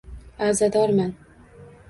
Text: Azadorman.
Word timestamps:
Azadorman. 0.45 1.11